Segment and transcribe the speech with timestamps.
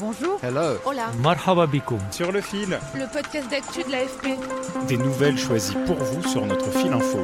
[0.00, 0.38] Bonjour.
[0.42, 0.76] Hello.
[0.84, 1.10] Hola.
[1.22, 2.00] Marhaba bikoum.
[2.10, 4.38] Sur le fil, Le podcast d'actu de l'AFP.
[4.88, 7.18] des nouvelles choisies pour vous sur notre fil info.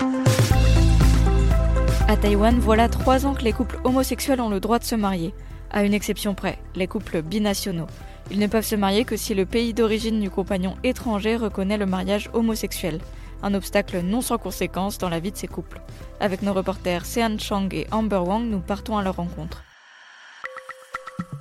[2.09, 5.34] À Taïwan, voilà trois ans que les couples homosexuels ont le droit de se marier,
[5.70, 7.87] à une exception près, les couples binationaux.
[8.30, 11.87] Ils ne peuvent se marier que si le pays d'origine du compagnon étranger reconnaît le
[11.87, 13.01] mariage homosexuel,
[13.43, 15.80] un obstacle non sans conséquence dans la vie de ces couples.
[16.21, 19.62] Avec nos reporters Sean Chang et Amber Wang, nous partons à leur rencontre.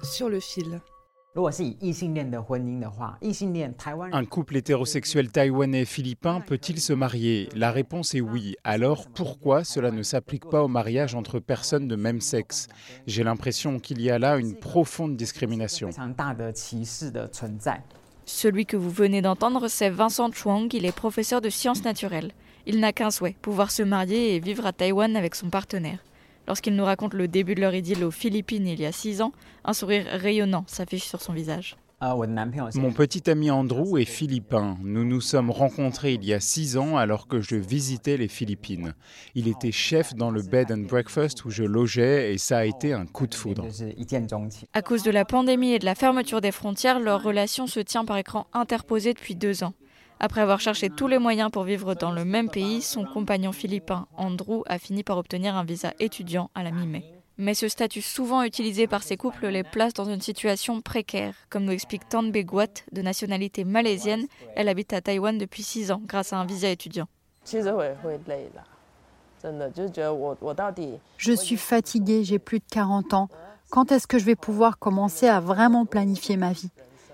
[0.04, 0.80] Sur le fil.
[4.12, 7.50] Un couple hétérosexuel taïwanais philippin peut-il se marier?
[7.56, 8.56] La réponse est oui.
[8.64, 12.68] Alors pourquoi cela ne s'applique pas au mariage entre personnes de même sexe?
[13.06, 15.92] J'ai l'impression qu'il y a là une profonde discrimination.
[18.26, 22.32] Celui que vous venez d'entendre, c'est Vincent Chuang, il est professeur de sciences naturelles.
[22.66, 26.00] Il n'a qu'un souhait, pouvoir se marier et vivre à Taïwan avec son partenaire.
[26.50, 29.34] Lorsqu'il nous raconte le début de leur idylle aux Philippines il y a six ans,
[29.66, 31.78] un sourire rayonnant s'affiche sur son visage.
[32.02, 34.78] Mon petit ami Andrew est philippin.
[34.82, 38.96] Nous nous sommes rencontrés il y a six ans alors que je visitais les Philippines.
[39.36, 42.94] Il était chef dans le bed and breakfast où je logeais et ça a été
[42.94, 43.68] un coup de foudre.
[44.74, 48.06] À cause de la pandémie et de la fermeture des frontières, leur relation se tient
[48.06, 49.74] par écran interposé depuis deux ans.
[50.22, 54.06] Après avoir cherché tous les moyens pour vivre dans le même pays, son compagnon philippin
[54.18, 57.06] Andrew a fini par obtenir un visa étudiant à la mi-mai.
[57.38, 61.64] Mais ce statut souvent utilisé par ces couples les place dans une situation précaire, comme
[61.64, 64.28] nous explique Tan Beguat, de nationalité malaisienne.
[64.58, 67.08] Elle habite à Taïwan depuis 6 ans grâce à un visa étudiant.
[71.18, 73.30] Je suis fatiguée, j'ai plus de 40 ans.
[73.70, 76.72] Quand est-ce que je vais pouvoir commencer à vraiment planifier ma vie?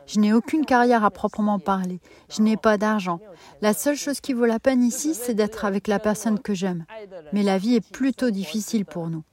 [0.07, 1.99] Je n'ai aucune carrière à proprement parler.
[2.29, 3.19] Je n'ai pas d'argent.
[3.61, 6.85] La seule chose qui vaut la peine ici, c'est d'être avec la personne que j'aime.
[7.33, 9.23] Mais la vie est plutôt difficile pour nous.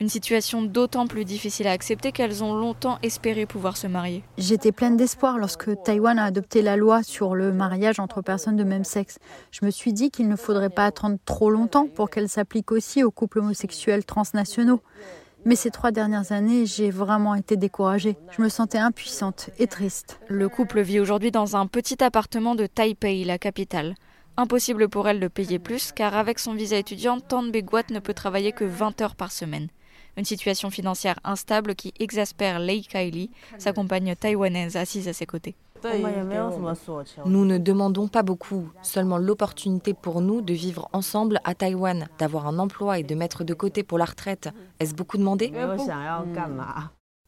[0.00, 4.22] Une situation d'autant plus difficile à accepter qu'elles ont longtemps espéré pouvoir se marier.
[4.36, 8.62] J'étais pleine d'espoir lorsque Taïwan a adopté la loi sur le mariage entre personnes de
[8.62, 9.18] même sexe.
[9.50, 13.02] Je me suis dit qu'il ne faudrait pas attendre trop longtemps pour qu'elle s'applique aussi
[13.02, 14.80] aux couples homosexuels transnationaux.
[15.44, 18.16] Mais ces trois dernières années, j'ai vraiment été découragée.
[18.30, 20.20] Je me sentais impuissante et triste.
[20.28, 23.94] Le couple vit aujourd'hui dans un petit appartement de Taipei, la capitale.
[24.36, 28.14] Impossible pour elle de payer plus car avec son visa étudiant, Tan Beguat ne peut
[28.14, 29.68] travailler que 20 heures par semaine.
[30.16, 35.54] Une situation financière instable qui exaspère Lei Kaili, sa compagne taïwanaise assise à ses côtés.
[37.26, 42.46] Nous ne demandons pas beaucoup, seulement l'opportunité pour nous de vivre ensemble à Taïwan, d'avoir
[42.46, 44.50] un emploi et de mettre de côté pour la retraite.
[44.80, 45.52] Est-ce beaucoup demandé?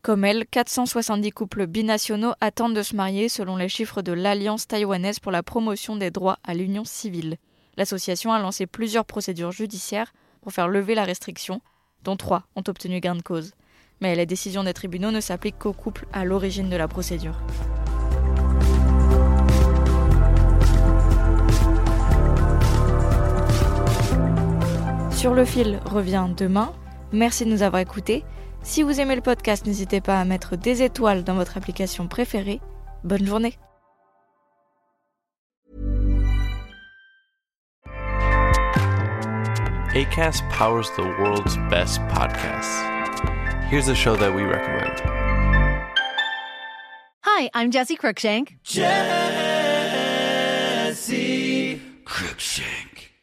[0.03, 5.19] Comme elle, 470 couples binationaux attendent de se marier selon les chiffres de l'Alliance taïwanaise
[5.19, 7.37] pour la promotion des droits à l'union civile.
[7.77, 11.61] L'association a lancé plusieurs procédures judiciaires pour faire lever la restriction,
[12.03, 13.53] dont trois ont obtenu gain de cause.
[14.01, 17.39] Mais la décision des tribunaux ne s'appliquent qu'aux couples à l'origine de la procédure.
[25.21, 26.73] Sur le fil revient demain.
[27.13, 28.25] Merci de nous avoir écoutés.
[28.63, 32.59] Si vous aimez le podcast, n'hésitez pas à mettre des étoiles dans votre application préférée.
[33.05, 33.53] Bonne journée.
[39.95, 42.81] ACAST powers the world's best podcasts.
[43.71, 45.03] Here's a show that we recommend.
[47.27, 48.57] Hi, I'm Jesse Cruikshank.
[48.65, 48.89] Jesse
[52.07, 53.10] Cruikshank.